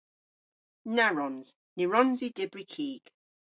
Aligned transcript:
Na 0.95 1.05
wrons. 1.11 1.47
Ny 1.75 1.83
wrons 1.87 2.19
i 2.27 2.33
dybri 2.39 2.65
kig. 2.75 3.05